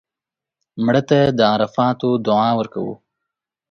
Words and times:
مړه 0.85 1.01
ته 1.09 1.19
د 1.37 1.39
عرفاتو 1.53 2.09
دعا 2.25 2.49
ورکوو 2.59 2.95